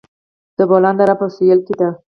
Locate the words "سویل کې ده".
1.35-1.89